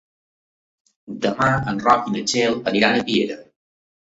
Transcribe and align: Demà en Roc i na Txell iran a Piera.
Demà 1.27 1.49
en 1.73 1.83
Roc 1.89 2.09
i 2.09 2.15
na 2.15 2.25
Txell 2.33 2.59
iran 2.81 2.99
a 3.03 3.07
Piera. 3.11 3.37